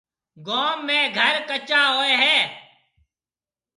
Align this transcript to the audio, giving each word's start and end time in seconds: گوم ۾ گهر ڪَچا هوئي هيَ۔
گوم 0.45 0.77
۾ 0.97 0.99
گهر 1.15 1.35
ڪَچا 1.49 1.81
هوئي 1.95 2.13
هيَ۔ 2.21 2.37